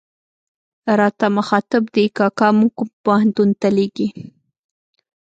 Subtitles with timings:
[0.99, 4.07] راته مخاطب دي، کاکا موږ کوم پوهنتون ته لېږې.